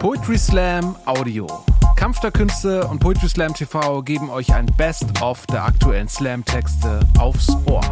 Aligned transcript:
Poetry 0.00 0.38
Slam 0.38 0.96
Audio. 1.04 1.46
Kampf 1.94 2.20
der 2.20 2.30
Künste 2.30 2.86
und 2.86 3.00
Poetry 3.00 3.28
Slam 3.28 3.52
TV 3.52 4.00
geben 4.00 4.30
euch 4.30 4.50
ein 4.50 4.64
Best-of 4.78 5.44
der 5.48 5.62
aktuellen 5.62 6.08
Slam-Texte 6.08 7.00
aufs 7.18 7.50
Ohr. 7.66 7.82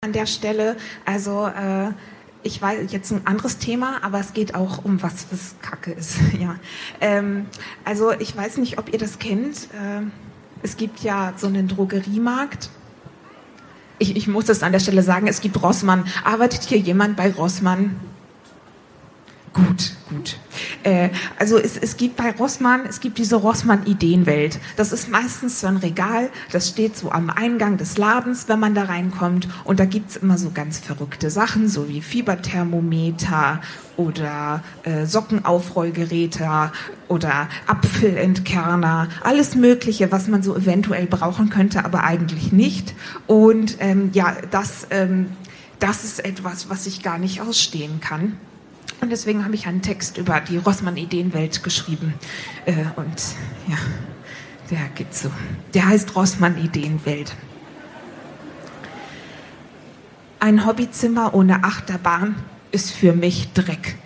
An 0.00 0.12
der 0.12 0.26
Stelle, 0.26 0.76
also 1.04 1.48
äh, 1.48 1.90
ich 2.44 2.62
weiß 2.62 2.92
jetzt 2.92 3.10
ein 3.10 3.26
anderes 3.26 3.58
Thema, 3.58 3.98
aber 4.04 4.20
es 4.20 4.32
geht 4.32 4.54
auch 4.54 4.84
um 4.84 5.02
was, 5.02 5.26
was 5.32 5.56
Kacke 5.60 5.90
ist. 5.90 6.18
ja. 6.38 6.54
Ähm, 7.00 7.46
also 7.84 8.12
ich 8.12 8.36
weiß 8.36 8.58
nicht, 8.58 8.78
ob 8.78 8.92
ihr 8.92 9.00
das 9.00 9.18
kennt. 9.18 9.64
Äh, 9.72 10.02
es 10.62 10.76
gibt 10.76 11.00
ja 11.00 11.32
so 11.36 11.48
einen 11.48 11.66
Drogeriemarkt. 11.66 12.70
Ich, 13.98 14.14
ich 14.14 14.28
muss 14.28 14.48
es 14.48 14.62
an 14.62 14.70
der 14.70 14.78
Stelle 14.78 15.02
sagen, 15.02 15.26
es 15.26 15.40
gibt 15.40 15.60
Rossmann. 15.60 16.04
Arbeitet 16.22 16.62
hier 16.62 16.78
jemand 16.78 17.16
bei 17.16 17.32
Rossmann? 17.32 17.96
Gut, 19.54 19.92
gut. 20.08 20.36
Äh, 20.82 21.10
also 21.38 21.58
es, 21.58 21.76
es 21.76 21.96
gibt 21.96 22.16
bei 22.16 22.32
Rossmann, 22.32 22.86
es 22.88 22.98
gibt 22.98 23.18
diese 23.18 23.36
Rossmann-Ideenwelt. 23.36 24.58
Das 24.76 24.90
ist 24.90 25.08
meistens 25.08 25.60
so 25.60 25.68
ein 25.68 25.76
Regal, 25.76 26.28
das 26.50 26.68
steht 26.68 26.96
so 26.96 27.12
am 27.12 27.30
Eingang 27.30 27.76
des 27.76 27.96
Ladens, 27.96 28.48
wenn 28.48 28.58
man 28.58 28.74
da 28.74 28.82
reinkommt. 28.82 29.46
Und 29.62 29.78
da 29.78 29.84
gibt's 29.84 30.16
immer 30.16 30.38
so 30.38 30.50
ganz 30.50 30.80
verrückte 30.80 31.30
Sachen, 31.30 31.68
so 31.68 31.88
wie 31.88 32.02
Fieberthermometer 32.02 33.60
oder 33.96 34.64
äh, 34.82 35.06
Sockenaufrollgeräte 35.06 36.72
oder 37.06 37.48
Apfelentkerner, 37.68 39.08
alles 39.22 39.54
Mögliche, 39.54 40.10
was 40.10 40.26
man 40.26 40.42
so 40.42 40.56
eventuell 40.56 41.06
brauchen 41.06 41.48
könnte, 41.48 41.84
aber 41.84 42.02
eigentlich 42.02 42.50
nicht. 42.50 42.92
Und 43.28 43.76
ähm, 43.78 44.10
ja, 44.14 44.36
das, 44.50 44.88
ähm, 44.90 45.28
das 45.78 46.02
ist 46.02 46.24
etwas, 46.24 46.68
was 46.68 46.88
ich 46.88 47.04
gar 47.04 47.18
nicht 47.18 47.40
ausstehen 47.40 48.00
kann. 48.00 48.36
Und 49.04 49.10
deswegen 49.10 49.44
habe 49.44 49.54
ich 49.54 49.66
einen 49.66 49.82
Text 49.82 50.16
über 50.16 50.40
die 50.40 50.56
Rossmann-Ideenwelt 50.56 51.62
geschrieben. 51.62 52.14
Äh, 52.64 52.86
und 52.96 53.22
ja, 53.68 53.76
der 54.70 54.88
geht 54.94 55.14
so. 55.14 55.30
Der 55.74 55.88
heißt 55.88 56.16
Rossmann-Ideenwelt. 56.16 57.34
Ein 60.40 60.64
Hobbyzimmer 60.64 61.34
ohne 61.34 61.64
Achterbahn 61.64 62.36
ist 62.72 62.92
für 62.92 63.12
mich 63.12 63.52
Dreck. 63.52 63.96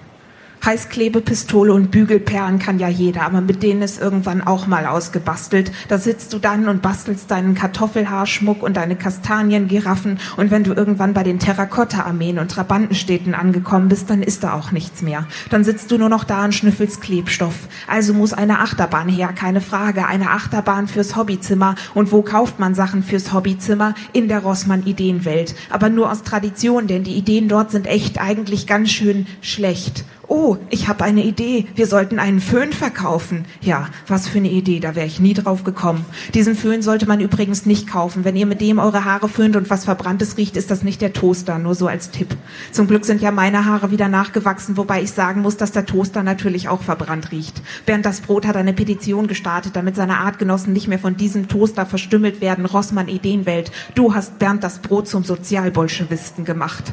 Heißklebepistole 0.65 1.73
und 1.73 1.91
Bügelperlen 1.91 2.59
kann 2.59 2.79
ja 2.79 2.89
jeder, 2.89 3.23
aber 3.23 3.41
mit 3.41 3.63
denen 3.63 3.83
ist 3.83 4.01
irgendwann 4.01 4.43
auch 4.43 4.67
mal 4.67 4.87
ausgebastelt. 4.87 5.73
Da 5.89 5.99
sitzt 5.99 6.33
du 6.33 6.39
dann 6.39 6.69
und 6.69 6.83
bastelst 6.83 7.31
deinen 7.31 7.55
Kartoffelhaarschmuck 7.55 8.63
und 8.63 8.77
deine 8.77 8.97
Kastaniengiraffen 8.97 10.19
und 10.37 10.51
wenn 10.51 10.65
du 10.65 10.73
irgendwann 10.73 11.15
bei 11.15 11.23
den 11.23 11.39
Terrakotta-Armeen 11.39 12.39
und 12.39 12.51
Trabantenstädten 12.51 13.35
angekommen 13.35 13.89
bist, 13.89 14.11
dann 14.11 14.23
ist 14.23 14.45
da 14.45 14.55
auch 14.55 14.73
nichts 14.73 15.03
mehr. 15.03 15.27
Dann 15.51 15.65
sitzt 15.65 15.91
du 15.91 15.99
nur 15.99 16.09
noch 16.09 16.25
da 16.25 16.45
und 16.45 16.55
schnüffelst 16.55 17.01
Klebstoff. 17.01 17.55
Also 17.87 18.15
muss 18.15 18.33
eine 18.33 18.61
Achterbahn 18.61 19.09
her, 19.09 19.29
keine 19.29 19.61
Frage. 19.61 20.07
Eine 20.07 20.31
Achterbahn 20.31 20.89
fürs 20.89 21.17
Hobbyzimmer. 21.17 21.75
Und 21.95 22.13
wo 22.13 22.23
kauft 22.23 22.59
man 22.59 22.75
Sachen 22.75 23.03
fürs 23.03 23.33
Hobbyzimmer? 23.33 23.95
In 24.13 24.29
der 24.29 24.41
Rossmann-Ideenwelt. 24.41 25.55
Aber 25.71 25.89
nur 25.89 26.11
aus 26.11 26.23
Tradition, 26.23 26.87
denn 26.87 27.05
die 27.05 27.15
Ideen 27.15 27.49
dort 27.49 27.71
sind 27.71 27.87
echt 27.87 28.21
eigentlich 28.21 28.67
ganz 28.67 28.91
schön 28.91 29.27
schlecht. 29.41 30.05
Oh, 30.31 30.59
ich 30.69 30.89
habe 30.89 31.05
eine 31.05 31.25
Idee. 31.25 31.65
Wir 31.75 31.87
sollten 31.87 32.19
einen 32.19 32.41
Föhn 32.41 32.75
verkaufen. 32.75 33.47
Ja, 33.63 33.89
was 34.07 34.29
für 34.29 34.37
eine 34.37 34.51
Idee, 34.51 34.79
da 34.79 34.95
wäre 34.95 35.07
ich 35.07 35.21
nie 35.21 35.33
drauf 35.33 35.65
gekommen. 35.65 36.05
Diesen 36.35 36.55
Föhn 36.55 36.83
sollte 36.83 37.07
man 37.07 37.21
übrigens 37.21 37.65
nicht 37.65 37.89
kaufen. 37.89 38.25
Wenn 38.25 38.37
ihr 38.37 38.45
mit 38.45 38.61
dem 38.61 38.79
eure 38.79 39.07
Haare 39.07 39.31
föhnt 39.31 39.57
und 39.57 39.71
was 39.71 39.87
Verbranntes 39.87 40.37
riecht, 40.37 40.59
ist 40.59 40.71
das 40.71 40.83
nicht 40.83 41.01
der 41.01 41.15
Toaster, 41.15 41.59
nur 41.59 41.75
so 41.75 41.87
als 41.87 42.11
Tipp. 42.11 42.37
Zum 42.73 42.89
Glück 42.89 43.07
sind 43.07 43.23
ja 43.23 43.31
meine 43.31 43.65
Haare 43.65 43.91
wieder 43.91 44.09
nachgewachsen, 44.09 44.77
wobei 44.77 45.01
ich 45.01 45.13
sagen 45.13 45.41
muss, 45.41 45.57
dass 45.57 45.73
der 45.73 45.87
Toaster 45.87 46.23
natürlich 46.23 46.69
auch 46.69 46.83
verbrannt 46.83 47.33
riecht. 47.33 47.63
Bernd 47.87 48.05
das 48.05 48.21
Brot 48.21 48.47
hat 48.47 48.57
eine 48.57 48.75
Petition 48.75 49.29
gestartet, 49.29 49.77
damit 49.77 49.97
seine 49.97 50.19
Artgenossen 50.19 50.75
nicht 50.75 50.89
mehr 50.89 50.99
von 50.99 51.17
diesem 51.17 51.49
Toaster 51.49 51.87
verstümmelt 51.87 52.43
werden. 52.43 52.67
Rossmann 52.67 53.09
Ideenwelt. 53.09 53.73
Du 53.95 54.15
hast 54.15 54.39
Bernd 54.39 54.63
das 54.63 54.81
Brot 54.81 55.09
zum 55.09 55.25
Sozialbolschewisten 55.25 56.45
gemacht. 56.45 56.93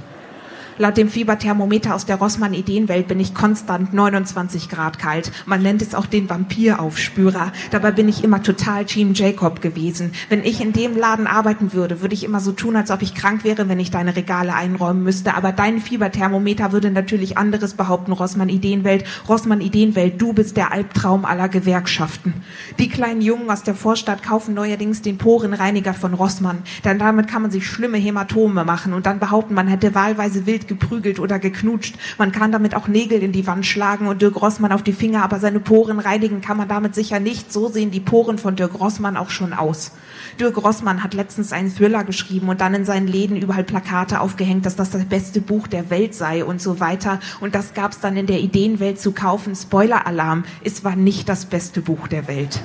Laut 0.78 0.98
dem 0.98 1.08
Fieberthermometer 1.08 1.96
aus 1.96 2.06
der 2.06 2.18
Rossmann-Ideenwelt 2.18 3.08
bin 3.08 3.22
ich 3.22 3.34
konstant 3.34 3.94
29 3.94 4.68
Grad 4.68 5.00
kalt. 5.00 5.32
Man 5.46 5.62
nennt 5.62 5.82
es 5.82 5.96
auch 5.96 6.06
den 6.06 6.30
Vampiraufspürer. 6.30 7.54
Dabei 7.72 7.92
bin 7.92 8.10
ich 8.10 8.26
immer 8.26 8.44
total 8.44 8.84
Team 8.84 9.14
Jacob 9.14 9.62
gewesen. 9.62 10.12
Wenn 10.28 10.44
ich 10.44 10.60
in 10.60 10.74
dem 10.74 10.98
Laden 10.98 11.28
arbeiten 11.28 11.72
würde, 11.72 12.02
würde 12.02 12.14
ich 12.14 12.26
immer 12.26 12.42
so 12.42 12.52
tun, 12.52 12.76
als 12.76 12.92
ob 12.92 13.02
ich 13.04 13.16
krank 13.16 13.46
wäre, 13.46 13.70
wenn 13.70 13.80
ich 13.80 13.90
deine 13.90 14.18
Regale 14.18 14.54
einräumen 14.54 15.02
müsste. 15.02 15.36
Aber 15.36 15.54
dein 15.54 15.80
Fieberthermometer 15.80 16.74
würde 16.74 16.92
natürlich 16.92 17.38
anderes 17.38 17.76
behaupten, 17.76 18.12
Rossmann-Ideenwelt. 18.12 19.06
Rossmann-Ideenwelt, 19.30 20.22
du 20.22 20.34
bist 20.34 20.58
der 20.58 20.74
Albtraum 20.74 21.24
aller 21.24 21.48
Gewerkschaften. 21.48 22.34
Die 22.80 22.90
kleinen 22.90 23.22
Jungen 23.22 23.50
aus 23.50 23.64
der 23.64 23.76
Vorstadt 23.76 24.24
kaufen 24.24 24.54
neuerdings 24.54 25.02
den 25.02 25.18
Porenreiniger 25.18 25.94
von 25.94 26.14
Rossmann. 26.14 26.64
Denn 26.84 27.00
damit 27.00 27.30
kann 27.30 27.44
man 27.44 27.52
sich 27.52 27.66
schlimme 27.66 27.98
Hämatome 27.98 28.66
machen 28.66 28.92
und 28.92 29.06
dann 29.06 29.20
behaupten, 29.20 29.54
man 29.54 29.70
hätte 29.70 29.96
wahlweise 29.96 30.46
wild 30.46 30.65
geprügelt 30.68 31.20
oder 31.20 31.40
geknutscht. 31.40 31.96
Man 32.18 32.32
kann 32.32 32.52
damit 32.52 32.76
auch 32.76 32.88
Nägel 32.88 33.22
in 33.22 33.32
die 33.32 33.48
Wand 33.48 33.66
schlagen 33.66 34.08
und 34.08 34.22
Dirk 34.22 34.42
Rossmann 34.42 34.72
auf 34.72 34.84
die 34.84 34.94
Finger, 34.94 35.24
aber 35.24 35.40
seine 35.40 35.60
Poren 35.60 36.00
reinigen 36.00 36.42
kann 36.42 36.58
man 36.58 36.68
damit 36.68 36.96
sicher 36.96 37.20
nicht. 37.20 37.52
So 37.52 37.70
sehen 37.70 37.92
die 37.92 38.00
Poren 38.00 38.38
von 38.38 38.56
Dirk 38.56 38.80
Rossmann 38.80 39.18
auch 39.18 39.30
schon 39.30 39.54
aus. 39.54 39.92
Dirk 40.40 40.58
Rossmann 40.64 41.04
hat 41.04 41.14
letztens 41.14 41.52
einen 41.52 41.74
Thriller 41.74 42.04
geschrieben 42.04 42.50
und 42.50 42.62
dann 42.62 42.74
in 42.74 42.86
seinen 42.86 43.08
Läden 43.08 43.38
überall 43.38 43.64
Plakate 43.64 44.20
aufgehängt, 44.20 44.66
dass 44.66 44.76
das 44.76 44.90
das 44.90 45.06
beste 45.06 45.42
Buch 45.42 45.68
der 45.68 45.90
Welt 45.90 46.14
sei 46.14 46.44
und 46.44 46.62
so 46.62 46.80
weiter. 46.80 47.20
Und 47.40 47.56
das 47.56 47.74
gab 47.74 47.92
es 47.92 48.00
dann 48.00 48.18
in 48.18 48.28
der 48.28 48.40
Ideenwelt 48.40 49.00
zu 49.00 49.12
kaufen. 49.12 49.56
Spoiler-Alarm, 49.56 50.44
es 50.64 50.84
war 50.84 50.96
nicht 50.96 51.30
das 51.30 51.46
beste 51.46 51.82
Buch 51.82 52.08
der 52.08 52.28
Welt. 52.28 52.60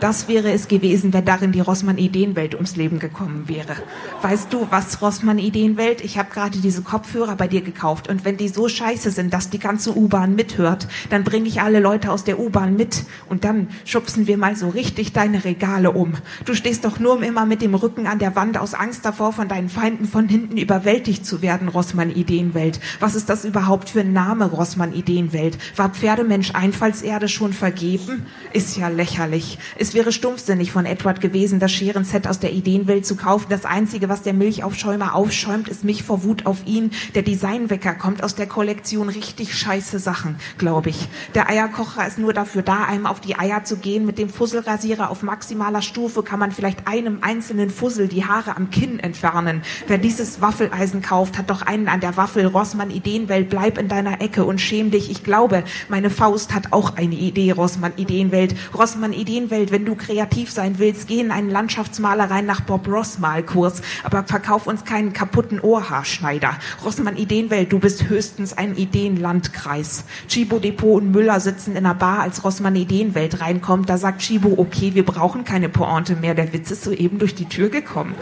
Das 0.00 0.28
wäre 0.28 0.52
es 0.52 0.68
gewesen, 0.68 1.12
wenn 1.12 1.24
darin 1.24 1.52
die 1.52 1.60
Rossmann 1.60 1.98
Ideenwelt 1.98 2.54
ums 2.54 2.76
Leben 2.76 2.98
gekommen 2.98 3.48
wäre. 3.48 3.76
Weißt 4.22 4.52
du, 4.52 4.66
was 4.70 5.00
Rossmann 5.00 5.38
Ideenwelt? 5.38 6.02
Ich 6.02 6.18
habe 6.18 6.30
gerade 6.30 6.58
diese 6.58 6.82
Kopfhörer 6.82 7.36
bei 7.36 7.48
dir 7.48 7.62
gekauft 7.62 8.08
und 8.08 8.24
wenn 8.24 8.36
die 8.36 8.48
so 8.48 8.68
scheiße 8.68 9.10
sind, 9.10 9.32
dass 9.32 9.50
die 9.50 9.58
ganze 9.58 9.96
U-Bahn 9.96 10.34
mithört, 10.34 10.88
dann 11.10 11.24
bringe 11.24 11.48
ich 11.48 11.62
alle 11.62 11.80
Leute 11.80 12.10
aus 12.10 12.24
der 12.24 12.38
U-Bahn 12.38 12.76
mit 12.76 13.04
und 13.28 13.44
dann 13.44 13.68
schubsen 13.84 14.26
wir 14.26 14.36
mal 14.36 14.56
so 14.56 14.68
richtig 14.68 15.12
deine 15.12 15.44
Regale 15.44 15.92
um. 15.92 16.14
Du 16.44 16.54
stehst 16.54 16.84
doch 16.84 16.98
nur 16.98 17.22
immer 17.22 17.46
mit 17.46 17.62
dem 17.62 17.74
Rücken 17.74 18.06
an 18.06 18.18
der 18.18 18.36
Wand 18.36 18.58
aus 18.58 18.74
Angst 18.74 19.04
davor, 19.04 19.32
von 19.32 19.48
deinen 19.48 19.68
Feinden 19.68 20.06
von 20.06 20.28
hinten 20.28 20.56
überwältigt 20.56 21.24
zu 21.24 21.40
werden, 21.40 21.68
Rossmann 21.68 22.10
Ideenwelt. 22.10 22.80
Was 23.00 23.14
ist 23.14 23.28
das 23.30 23.44
überhaupt 23.44 23.90
für 23.90 24.00
ein 24.00 24.12
Name, 24.12 24.46
Rossmann 24.46 24.92
Ideenwelt? 24.92 25.56
War 25.76 25.90
Pferdemensch 25.90 26.54
Einfallserde 26.54 27.28
schon 27.28 27.52
vergeben? 27.52 28.26
Ist 28.52 28.76
ja 28.76 28.88
lächerlich. 28.88 29.58
Es 29.84 29.92
wäre 29.92 30.12
stumpfsinnig 30.12 30.72
von 30.72 30.86
Edward 30.86 31.20
gewesen, 31.20 31.60
das 31.60 31.70
Scherenset 31.70 32.26
aus 32.26 32.38
der 32.38 32.54
Ideenwelt 32.54 33.04
zu 33.04 33.16
kaufen. 33.16 33.48
Das 33.50 33.66
Einzige, 33.66 34.08
was 34.08 34.22
der 34.22 34.32
Milchaufschäumer 34.32 35.14
aufschäumt, 35.14 35.68
ist 35.68 35.84
mich 35.84 36.04
vor 36.04 36.24
Wut 36.24 36.46
auf 36.46 36.64
ihn. 36.64 36.90
Der 37.14 37.20
Designwecker 37.20 37.92
kommt 37.92 38.22
aus 38.22 38.34
der 38.34 38.46
Kollektion 38.46 39.10
richtig 39.10 39.54
scheiße 39.54 39.98
Sachen, 39.98 40.36
glaube 40.56 40.88
ich. 40.88 41.06
Der 41.34 41.50
Eierkocher 41.50 42.06
ist 42.06 42.18
nur 42.18 42.32
dafür 42.32 42.62
da, 42.62 42.84
einem 42.84 43.04
auf 43.04 43.20
die 43.20 43.38
Eier 43.38 43.64
zu 43.64 43.76
gehen. 43.76 44.06
Mit 44.06 44.16
dem 44.16 44.30
Fusselrasierer 44.30 45.10
auf 45.10 45.22
maximaler 45.22 45.82
Stufe 45.82 46.22
kann 46.22 46.40
man 46.40 46.50
vielleicht 46.50 46.88
einem 46.88 47.18
einzelnen 47.20 47.68
Fussel 47.68 48.08
die 48.08 48.24
Haare 48.24 48.56
am 48.56 48.70
Kinn 48.70 48.98
entfernen. 49.00 49.60
Wer 49.86 49.98
dieses 49.98 50.40
Waffeleisen 50.40 51.02
kauft, 51.02 51.36
hat 51.36 51.50
doch 51.50 51.60
einen 51.60 51.88
an 51.88 52.00
der 52.00 52.16
Waffel. 52.16 52.46
Rossmann 52.46 52.90
Ideenwelt, 52.90 53.50
bleib 53.50 53.76
in 53.76 53.88
deiner 53.88 54.22
Ecke 54.22 54.46
und 54.46 54.62
schäm 54.62 54.90
dich. 54.90 55.10
Ich 55.10 55.24
glaube, 55.24 55.62
meine 55.90 56.08
Faust 56.08 56.54
hat 56.54 56.72
auch 56.72 56.96
eine 56.96 57.16
Idee, 57.16 57.50
Rossmann 57.50 57.92
Ideenwelt. 57.98 58.56
Rossmann 58.72 59.12
Ideenwelt, 59.12 59.73
wenn 59.74 59.84
du 59.84 59.96
kreativ 59.96 60.52
sein 60.52 60.78
willst, 60.78 61.08
geh 61.08 61.18
in 61.18 61.32
einen 61.32 61.50
Landschaftsmalerei 61.50 62.42
nach 62.42 62.60
Bob 62.60 62.86
Ross 62.86 63.18
Malkurs, 63.18 63.82
aber 64.04 64.22
verkauf 64.22 64.68
uns 64.68 64.84
keinen 64.84 65.12
kaputten 65.12 65.58
Ohrhaarschneider. 65.58 66.50
Rossmann 66.84 67.16
Ideenwelt, 67.16 67.72
du 67.72 67.80
bist 67.80 68.08
höchstens 68.08 68.56
ein 68.56 68.76
Ideenlandkreis. 68.76 70.04
Chibo 70.28 70.60
Depot 70.60 71.02
und 71.02 71.10
Müller 71.10 71.40
sitzen 71.40 71.72
in 71.72 71.78
einer 71.78 71.96
Bar, 71.96 72.20
als 72.20 72.44
Rossmann 72.44 72.76
Ideenwelt 72.76 73.40
reinkommt. 73.40 73.90
Da 73.90 73.98
sagt 73.98 74.20
Chibo, 74.22 74.54
okay, 74.58 74.94
wir 74.94 75.04
brauchen 75.04 75.42
keine 75.42 75.68
Pointe 75.68 76.14
mehr. 76.14 76.36
Der 76.36 76.52
Witz 76.52 76.70
ist 76.70 76.84
soeben 76.84 77.18
durch 77.18 77.34
die 77.34 77.48
Tür 77.48 77.68
gekommen. 77.68 78.14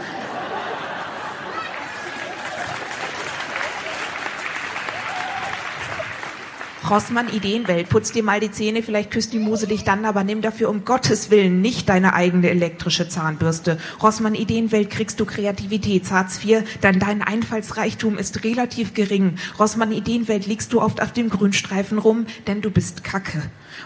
Rossmann 6.93 7.33
Ideenwelt, 7.33 7.89
putz 7.89 8.11
dir 8.11 8.21
mal 8.21 8.39
die 8.39 8.51
Zähne, 8.51 8.83
vielleicht 8.83 9.09
küsst 9.09 9.33
die 9.33 9.39
Muse 9.39 9.65
dich 9.65 9.83
dann, 9.83 10.05
aber 10.05 10.23
nimm 10.23 10.43
dafür 10.43 10.69
um 10.69 10.85
Gottes 10.85 11.31
Willen 11.31 11.59
nicht 11.59 11.89
deine 11.89 12.13
eigene 12.13 12.51
elektrische 12.51 13.09
Zahnbürste. 13.09 13.79
Rossmann 14.03 14.35
Ideenwelt 14.35 14.91
kriegst 14.91 15.19
du 15.19 15.25
Kreativität, 15.25 16.11
Hartz 16.11 16.45
IV, 16.45 16.61
denn 16.83 16.99
dein 16.99 17.23
Einfallsreichtum 17.23 18.19
ist 18.19 18.43
relativ 18.43 18.93
gering. 18.93 19.37
Rossmann 19.57 19.91
Ideenwelt 19.91 20.45
liegst 20.45 20.71
du 20.71 20.81
oft 20.81 21.01
auf 21.01 21.11
dem 21.11 21.31
Grünstreifen 21.31 21.97
rum, 21.97 22.27
denn 22.45 22.61
du 22.61 22.69
bist 22.69 23.03
Kacke. 23.03 23.41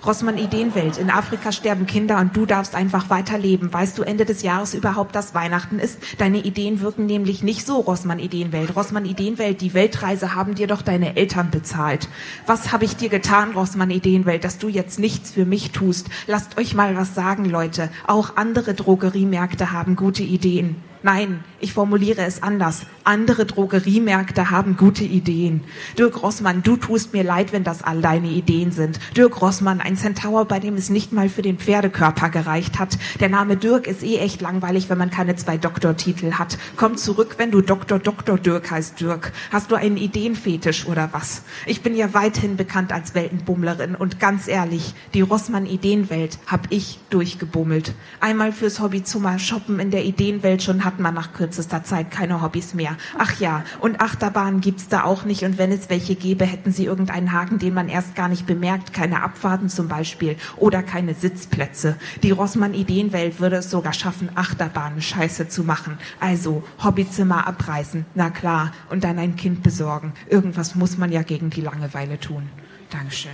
Rossmann 0.06 0.38
Ideenwelt. 0.38 0.98
In 0.98 1.10
Afrika 1.10 1.51
sterben 1.51 1.86
Kinder 1.86 2.19
und 2.19 2.36
du 2.36 2.45
darfst 2.45 2.75
einfach 2.75 3.10
weiterleben. 3.10 3.74
Weißt 3.74 3.98
du 3.98 4.04
Ende 4.04 4.25
des 4.25 4.42
Jahres 4.42 4.74
überhaupt, 4.74 5.16
dass 5.16 5.34
Weihnachten 5.34 5.80
ist? 5.80 6.00
Deine 6.18 6.39
Ideen 6.39 6.81
wirken 6.81 7.06
nämlich 7.06 7.44
nicht 7.44 7.66
so, 7.66 7.80
Rossmann 7.80 8.19
Ideenwelt. 8.19 8.75
Rossmann 8.75 9.06
Ideenwelt, 9.06 9.62
die 9.62 9.74
Weltreise 9.74 10.36
haben 10.36 10.56
dir 10.56 10.68
doch 10.68 10.81
deine 10.81 11.16
Eltern 11.16 11.51
bezahlt. 11.51 12.10
Was 12.45 12.72
habe 12.72 12.86
ich 12.86 12.95
dir 12.95 13.10
getan, 13.10 13.51
Rossmann 13.51 13.92
Ideenwelt, 13.92 14.44
dass 14.44 14.57
du 14.57 14.68
jetzt 14.68 15.00
nichts 15.00 15.31
für 15.31 15.45
mich 15.45 15.72
tust? 15.72 16.07
Lasst 16.28 16.57
euch 16.57 16.74
mal 16.74 16.95
was 16.95 17.16
sagen, 17.16 17.45
Leute. 17.45 17.90
Auch 18.06 18.38
andere 18.38 18.74
Drogeriemärkte 18.74 19.72
haben 19.72 19.95
gute 19.95 20.24
Ideen. 20.24 20.75
Nein, 21.07 21.45
ich 21.62 21.71
formuliere 21.71 22.24
es 22.25 22.44
anders. 22.44 22.81
Andere 23.06 23.45
Drogeriemärkte 23.45 24.51
haben 24.51 24.75
gute 24.75 25.06
Ideen. 25.06 25.62
Dirk 25.98 26.21
Rossmann, 26.21 26.63
du 26.63 26.75
tust 26.75 27.13
mir 27.13 27.24
leid, 27.24 27.54
wenn 27.54 27.63
das 27.63 27.81
all 27.81 28.01
deine 28.01 28.27
Ideen 28.27 28.74
sind. 28.74 29.00
Dirk 29.15 29.42
Rossmann, 29.42 29.80
ein 29.80 29.95
Centaur, 29.95 30.44
bei 30.44 30.59
dem 30.59 30.75
es 30.75 30.89
nicht 30.89 31.13
mal 31.13 31.30
für 31.30 31.42
den 31.42 31.59
Pferdekörper 31.59 32.27
gereicht 32.27 32.77
hat. 32.77 32.98
Der 33.21 33.30
Name 33.30 33.56
Dirk 33.56 33.88
ist 33.88 34.04
eh 34.04 34.18
echt 34.18 34.42
langweilig, 34.42 34.89
wenn 34.89 34.98
man 34.98 35.09
keine 35.09 35.38
zwei 35.38 35.57
Doktortitel 35.57 36.33
hat. 36.33 36.57
Komm 36.75 36.98
zurück, 36.98 37.36
wenn 37.38 37.51
du 37.51 37.62
Doktor 37.62 38.00
Doktor 38.00 38.38
Dirk 38.38 38.69
heißt 38.69 39.00
Dirk. 39.00 39.31
Hast 39.50 39.71
du 39.71 39.75
einen 39.75 39.95
Ideenfetisch 39.95 40.88
oder 40.88 41.07
was? 41.13 41.44
Ich 41.68 41.83
bin 41.83 41.95
ja 41.95 42.13
weithin 42.13 42.57
bekannt 42.57 42.92
als 42.92 43.15
Weltenbummlerin 43.15 43.95
und 43.95 44.19
ganz 44.19 44.50
ehrlich, 44.50 44.94
die 45.13 45.21
Rossmann 45.21 45.68
Ideenwelt 45.68 46.38
hab 46.48 46.68
ich 46.69 47.00
durchgebummelt. 47.12 47.94
Einmal 48.19 48.51
fürs 48.51 48.81
Hobby 48.81 49.06
zu 49.06 49.21
mal 49.21 49.39
shoppen 49.39 49.80
in 49.80 49.89
der 49.89 50.04
Ideenwelt 50.04 50.62
schon 50.62 50.83
hat 50.83 50.97
man 51.00 51.14
nach 51.14 51.34
kürzester 51.34 51.84
Zeit 51.84 52.12
keine 52.12 52.42
Hobbys 52.42 52.74
mehr. 52.74 52.98
Ach 53.18 53.40
ja, 53.40 53.64
und 53.80 54.02
Achterbahnen 54.02 54.62
gibt's 54.62 54.88
da 54.88 55.04
auch 55.04 55.24
nicht. 55.24 55.44
Und 55.44 55.58
wenn 55.58 55.72
es 55.72 55.90
welche 55.90 56.16
gäbe, 56.16 56.46
hätten 56.46 56.72
sie 56.72 56.86
irgendeinen 56.86 57.32
Haken, 57.32 57.60
den 57.60 57.74
man 57.74 57.90
erst 57.90 58.16
gar 58.16 58.30
nicht 58.30 58.46
bemerkt. 58.46 58.94
Keine 58.94 59.24
Abfahrten 59.24 59.70
zum 59.70 59.88
Beispiel 59.88 60.36
oder 60.58 60.84
keine 60.84 61.14
Sitzplätze. 61.14 61.98
Die 62.24 62.32
Rossmann 62.32 62.74
Ideenwelt 62.74 63.40
würde 63.40 63.58
es 63.58 63.70
sogar 63.70 63.94
schaffen, 63.94 64.30
Achterbahnen 64.36 65.02
scheiße 65.02 65.50
zu 65.50 65.64
machen. 65.64 65.98
Also 66.20 66.64
Hobbyzimmer 66.84 67.48
abreißen, 67.48 68.06
na 68.16 68.30
klar, 68.30 68.72
und 68.90 69.04
dann 69.04 69.20
ein 69.20 69.36
Kind 69.36 69.64
besorgen. 69.64 70.14
Irgendwas 70.30 70.76
muss 70.76 70.98
man 70.98 71.12
ja 71.12 71.22
gegen 71.22 71.50
die 71.50 71.62
Langeweile 71.62 72.20
tun. 72.20 72.50
Dankeschön. 72.90 73.32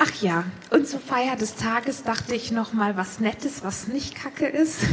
Ach 0.00 0.22
ja, 0.22 0.44
und 0.70 0.86
zur 0.86 1.00
Feier 1.00 1.34
des 1.34 1.56
Tages 1.56 2.04
dachte 2.04 2.32
ich 2.36 2.52
noch 2.52 2.72
mal 2.72 2.96
was 2.96 3.18
Nettes, 3.18 3.64
was 3.64 3.88
nicht 3.88 4.14
Kacke 4.14 4.46
ist. 4.46 4.80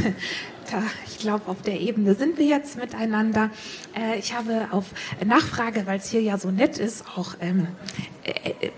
Da, 0.68 0.82
ich 1.06 1.18
glaube, 1.18 1.48
auf 1.48 1.62
der 1.62 1.80
Ebene 1.80 2.16
sind 2.16 2.38
wir 2.38 2.46
jetzt 2.46 2.76
miteinander. 2.76 3.50
Äh, 3.96 4.18
ich 4.18 4.34
habe 4.34 4.66
auf 4.72 4.86
Nachfrage, 5.24 5.86
weil 5.86 5.98
es 6.00 6.10
hier 6.10 6.20
ja 6.20 6.38
so 6.38 6.50
nett 6.50 6.78
ist, 6.78 7.04
auch 7.16 7.36
ähm, 7.40 7.68
äh, 8.24 8.50
äh 8.66 8.70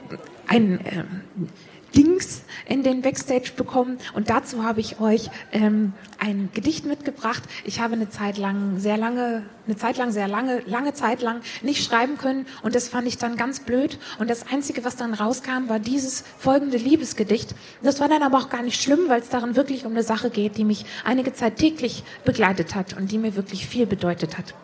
ein 0.46 0.80
ähm, 0.84 1.48
Dings 1.96 2.42
in 2.66 2.82
den 2.82 3.02
Backstage 3.02 3.52
bekommen. 3.56 3.98
Und 4.14 4.30
dazu 4.30 4.64
habe 4.64 4.80
ich 4.80 5.00
euch 5.00 5.30
ähm, 5.52 5.92
ein 6.18 6.50
Gedicht 6.52 6.84
mitgebracht. 6.84 7.42
Ich 7.64 7.80
habe 7.80 7.94
eine 7.94 8.08
Zeit 8.08 8.38
lang, 8.38 8.78
sehr 8.78 8.96
lange, 8.96 9.44
eine 9.66 9.76
Zeit 9.76 9.96
lang, 9.96 10.12
sehr 10.12 10.28
lange, 10.28 10.60
lange 10.66 10.92
Zeit 10.92 11.22
lang 11.22 11.40
nicht 11.62 11.84
schreiben 11.84 12.18
können. 12.18 12.46
Und 12.62 12.74
das 12.74 12.88
fand 12.88 13.06
ich 13.06 13.18
dann 13.18 13.36
ganz 13.36 13.60
blöd. 13.60 13.98
Und 14.18 14.28
das 14.28 14.46
Einzige, 14.52 14.84
was 14.84 14.96
dann 14.96 15.14
rauskam, 15.14 15.68
war 15.68 15.78
dieses 15.78 16.24
folgende 16.38 16.76
Liebesgedicht. 16.76 17.54
Das 17.82 18.00
war 18.00 18.08
dann 18.08 18.22
aber 18.22 18.38
auch 18.38 18.50
gar 18.50 18.62
nicht 18.62 18.80
schlimm, 18.80 19.08
weil 19.08 19.20
es 19.20 19.28
darin 19.28 19.56
wirklich 19.56 19.86
um 19.86 19.92
eine 19.92 20.02
Sache 20.02 20.30
geht, 20.30 20.56
die 20.56 20.64
mich 20.64 20.84
einige 21.04 21.32
Zeit 21.32 21.56
täglich 21.56 22.04
begleitet 22.24 22.74
hat 22.74 22.96
und 22.96 23.10
die 23.10 23.18
mir 23.18 23.34
wirklich 23.34 23.66
viel 23.66 23.86
bedeutet 23.86 24.36
hat. 24.38 24.54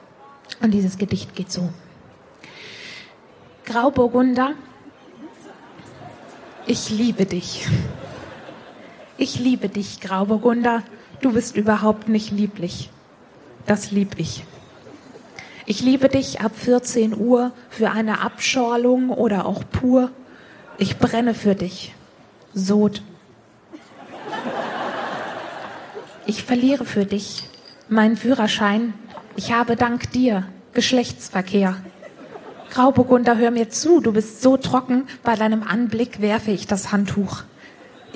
Und 0.60 0.72
dieses 0.72 0.98
Gedicht 0.98 1.34
geht 1.34 1.50
so. 1.50 1.70
Grauburgunder, 3.64 4.54
ich 6.66 6.90
liebe 6.90 7.26
dich. 7.26 7.66
Ich 9.16 9.38
liebe 9.38 9.68
dich, 9.68 10.00
Grauburgunder. 10.00 10.82
Du 11.20 11.32
bist 11.32 11.56
überhaupt 11.56 12.08
nicht 12.08 12.30
lieblich. 12.30 12.90
Das 13.66 13.90
lieb 13.90 14.18
ich. 14.18 14.44
Ich 15.66 15.80
liebe 15.80 16.08
dich 16.08 16.40
ab 16.40 16.52
14 16.54 17.16
Uhr 17.16 17.52
für 17.70 17.90
eine 17.90 18.20
Abschorlung 18.20 19.10
oder 19.10 19.46
auch 19.46 19.62
pur. 19.70 20.10
Ich 20.76 20.98
brenne 20.98 21.34
für 21.34 21.54
dich. 21.54 21.94
Sod. 22.52 23.02
Ich 26.26 26.42
verliere 26.42 26.84
für 26.84 27.04
dich 27.04 27.44
meinen 27.88 28.16
Führerschein. 28.16 28.94
Ich 29.36 29.52
habe 29.52 29.76
dank 29.76 30.10
dir 30.12 30.46
Geschlechtsverkehr. 30.72 31.76
Grauburgunder, 32.70 33.36
hör 33.38 33.50
mir 33.50 33.70
zu, 33.70 34.00
du 34.00 34.12
bist 34.12 34.42
so 34.42 34.56
trocken, 34.56 35.04
bei 35.22 35.36
deinem 35.36 35.62
Anblick 35.62 36.20
werfe 36.20 36.50
ich 36.50 36.66
das 36.66 36.92
Handtuch. 36.92 37.44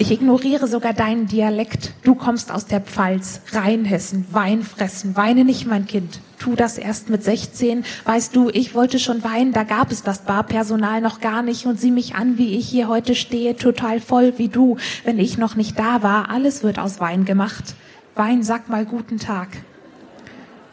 Ich 0.01 0.13
ignoriere 0.13 0.69
sogar 0.69 0.93
deinen 0.93 1.27
Dialekt. 1.27 1.93
Du 2.05 2.15
kommst 2.15 2.53
aus 2.53 2.67
der 2.67 2.81
Pfalz, 2.81 3.41
Rheinhessen, 3.51 4.27
Wein 4.31 4.63
fressen. 4.63 5.17
Weine 5.17 5.45
nicht, 5.45 5.67
mein 5.67 5.87
Kind. 5.87 6.21
Tu 6.39 6.55
das 6.55 6.79
erst 6.79 7.11
mit 7.11 7.25
16. 7.25 7.85
Weißt 8.05 8.37
du, 8.37 8.49
ich 8.49 8.77
wollte 8.77 9.01
schon 9.01 9.25
weinen, 9.25 9.53
da 9.53 9.65
gab 9.65 9.91
es 9.91 10.05
das 10.05 10.21
Barpersonal 10.21 11.01
noch 11.01 11.21
gar 11.21 11.43
nicht 11.43 11.67
und 11.67 11.81
sieh 11.81 11.91
mich 11.91 12.15
an, 12.15 12.39
wie 12.39 12.57
ich 12.57 12.69
hier 12.69 12.87
heute 12.87 13.17
stehe, 13.17 13.57
total 13.57 14.01
voll 14.01 14.35
wie 14.39 14.47
du. 14.47 14.77
Wenn 15.05 15.19
ich 15.19 15.37
noch 15.37 15.57
nicht 15.57 15.77
da 15.77 16.05
war, 16.05 16.31
alles 16.31 16.63
wird 16.63 16.79
aus 16.79 17.01
Wein 17.01 17.25
gemacht. 17.25 17.75
Wein, 18.15 18.45
sag 18.45 18.69
mal 18.69 18.85
guten 18.85 19.19
Tag. 19.19 19.49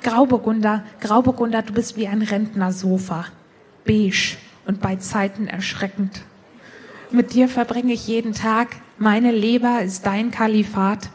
Grauburgunder, 0.03 0.83
Grauburgunder, 1.01 1.63
du 1.63 1.73
bist 1.73 1.97
wie 1.97 2.07
ein 2.07 2.21
Rentnersofa 2.21 3.25
beige 3.85 4.37
und 4.65 4.81
bei 4.81 4.97
Zeiten 4.97 5.47
erschreckend. 5.47 6.21
Mit 7.11 7.33
dir 7.33 7.47
verbringe 7.47 7.93
ich 7.93 8.07
jeden 8.07 8.33
Tag, 8.33 8.75
meine 8.97 9.31
Leber 9.31 9.81
ist 9.81 10.05
dein 10.05 10.31
Kalifat. 10.31 11.09